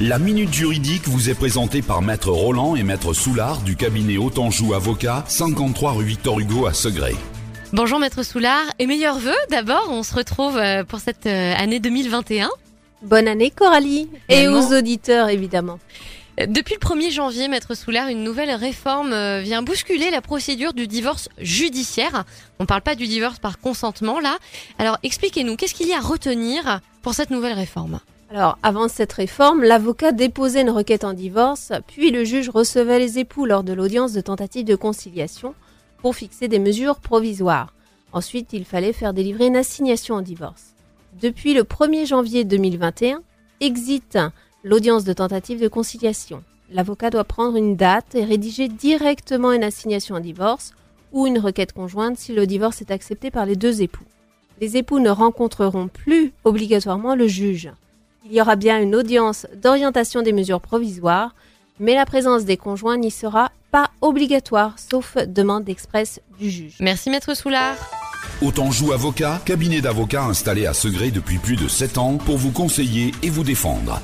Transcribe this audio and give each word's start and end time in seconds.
La 0.00 0.20
minute 0.20 0.54
juridique 0.54 1.08
vous 1.08 1.28
est 1.28 1.34
présentée 1.34 1.82
par 1.82 2.02
Maître 2.02 2.30
Roland 2.30 2.76
et 2.76 2.84
Maître 2.84 3.12
Soulard 3.14 3.62
du 3.62 3.74
cabinet 3.74 4.16
Autanjou 4.16 4.72
Avocat, 4.72 5.24
53 5.26 5.90
rue 5.90 6.04
Victor 6.04 6.38
Hugo 6.38 6.66
à 6.66 6.72
Segré. 6.72 7.16
Bonjour 7.72 7.98
Maître 7.98 8.22
Soulard 8.22 8.62
et 8.78 8.86
meilleurs 8.86 9.18
vœux 9.18 9.34
d'abord, 9.50 9.88
on 9.90 10.04
se 10.04 10.14
retrouve 10.14 10.56
euh, 10.56 10.84
pour 10.84 11.00
cette 11.00 11.26
euh, 11.26 11.52
année 11.56 11.80
2021. 11.80 12.48
Bonne 13.02 13.26
année 13.26 13.50
Coralie 13.50 14.08
et 14.28 14.46
aux 14.46 14.72
auditeurs 14.72 15.30
évidemment. 15.30 15.80
Euh, 16.40 16.46
Depuis 16.46 16.76
le 16.80 16.86
1er 16.86 17.10
janvier, 17.10 17.48
Maître 17.48 17.74
Soulard, 17.74 18.06
une 18.06 18.22
nouvelle 18.22 18.54
réforme 18.54 19.40
vient 19.40 19.62
bousculer 19.62 20.12
la 20.12 20.20
procédure 20.20 20.74
du 20.74 20.86
divorce 20.86 21.28
judiciaire. 21.38 22.22
On 22.60 22.66
parle 22.66 22.82
pas 22.82 22.94
du 22.94 23.08
divorce 23.08 23.40
par 23.40 23.58
consentement 23.58 24.20
là. 24.20 24.38
Alors 24.78 24.96
expliquez-nous, 25.02 25.56
qu'est-ce 25.56 25.74
qu'il 25.74 25.88
y 25.88 25.92
a 25.92 25.98
à 25.98 26.02
retenir 26.02 26.78
pour 27.02 27.14
cette 27.14 27.30
nouvelle 27.30 27.54
réforme? 27.54 27.98
Alors 28.30 28.58
avant 28.62 28.88
cette 28.88 29.12
réforme, 29.14 29.62
l'avocat 29.62 30.12
déposait 30.12 30.60
une 30.60 30.70
requête 30.70 31.04
en 31.04 31.14
divorce, 31.14 31.72
puis 31.86 32.10
le 32.10 32.24
juge 32.24 32.50
recevait 32.50 32.98
les 32.98 33.18
époux 33.18 33.46
lors 33.46 33.62
de 33.62 33.72
l'audience 33.72 34.12
de 34.12 34.20
tentative 34.20 34.66
de 34.66 34.76
conciliation 34.76 35.54
pour 36.02 36.14
fixer 36.14 36.46
des 36.46 36.58
mesures 36.58 37.00
provisoires. 37.00 37.72
Ensuite, 38.12 38.52
il 38.52 38.66
fallait 38.66 38.92
faire 38.92 39.14
délivrer 39.14 39.46
une 39.46 39.56
assignation 39.56 40.16
en 40.16 40.22
divorce. 40.22 40.74
Depuis 41.22 41.54
le 41.54 41.62
1er 41.62 42.06
janvier 42.06 42.44
2021, 42.44 43.22
exit 43.60 44.18
l'audience 44.62 45.04
de 45.04 45.14
tentative 45.14 45.60
de 45.60 45.68
conciliation. 45.68 46.42
L'avocat 46.70 47.08
doit 47.08 47.24
prendre 47.24 47.56
une 47.56 47.76
date 47.76 48.14
et 48.14 48.24
rédiger 48.24 48.68
directement 48.68 49.52
une 49.52 49.64
assignation 49.64 50.16
en 50.16 50.20
divorce 50.20 50.72
ou 51.12 51.26
une 51.26 51.38
requête 51.38 51.72
conjointe 51.72 52.18
si 52.18 52.34
le 52.34 52.46
divorce 52.46 52.82
est 52.82 52.90
accepté 52.90 53.30
par 53.30 53.46
les 53.46 53.56
deux 53.56 53.80
époux. 53.80 54.04
Les 54.60 54.76
époux 54.76 54.98
ne 54.98 55.08
rencontreront 55.08 55.88
plus 55.88 56.34
obligatoirement 56.44 57.14
le 57.14 57.26
juge. 57.26 57.70
Il 58.24 58.32
y 58.32 58.40
aura 58.40 58.56
bien 58.56 58.80
une 58.80 58.94
audience 58.94 59.46
d'orientation 59.54 60.22
des 60.22 60.32
mesures 60.32 60.60
provisoires, 60.60 61.34
mais 61.80 61.94
la 61.94 62.04
présence 62.04 62.44
des 62.44 62.56
conjoints 62.56 62.96
n'y 62.96 63.10
sera 63.10 63.52
pas 63.70 63.90
obligatoire, 64.00 64.74
sauf 64.76 65.16
demande 65.26 65.68
expresse 65.68 66.20
du 66.38 66.50
juge. 66.50 66.74
Merci 66.80 67.10
Maître 67.10 67.34
Soulard. 67.34 67.76
Autanjou 68.42 68.92
Avocat, 68.92 69.40
cabinet 69.44 69.80
d'avocats 69.80 70.24
installé 70.24 70.66
à 70.66 70.74
Segré 70.74 71.10
depuis 71.10 71.38
plus 71.38 71.56
de 71.56 71.68
7 71.68 71.98
ans 71.98 72.16
pour 72.16 72.36
vous 72.36 72.52
conseiller 72.52 73.12
et 73.22 73.30
vous 73.30 73.44
défendre. 73.44 74.00